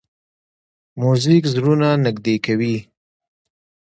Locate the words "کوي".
2.45-2.77